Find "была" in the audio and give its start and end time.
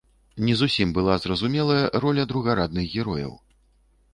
0.95-1.17